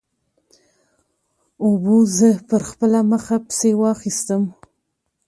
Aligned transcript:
اوبو 1.63 1.97
زه 2.17 2.29
پر 2.49 2.61
خپله 2.69 2.99
مخه 3.11 3.35
پسې 3.47 3.69
واخیستم. 3.81 4.43